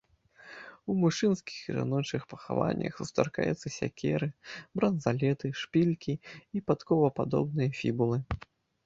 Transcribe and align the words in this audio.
У 0.91 0.93
мужчынскіх 1.01 1.57
і 1.67 1.73
жаночых 1.79 2.23
пахаваннях 2.31 2.93
сустракаюцца 3.01 3.67
сякеры, 3.79 4.29
бранзалеты, 4.79 5.47
шпількі 5.61 6.13
і 6.59 6.63
падковападобныя 6.73 7.69
фібулы. 7.83 8.17